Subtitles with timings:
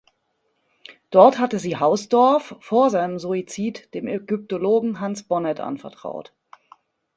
[1.11, 6.33] Dort hatte sie Hausdorff vor seinem Suizid dem Ägyptologen Hans Bonnet anvertraut.